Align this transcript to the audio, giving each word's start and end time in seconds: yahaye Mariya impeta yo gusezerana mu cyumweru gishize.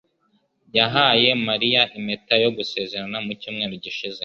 yahaye 0.77 1.29
Mariya 1.47 1.81
impeta 1.97 2.35
yo 2.43 2.49
gusezerana 2.57 3.17
mu 3.25 3.31
cyumweru 3.39 3.73
gishize. 3.83 4.19